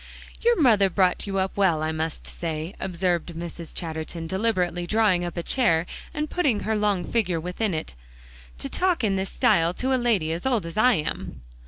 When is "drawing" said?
4.87-5.23